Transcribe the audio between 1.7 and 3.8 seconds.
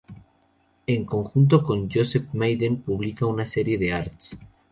Joseph Maiden publica una serie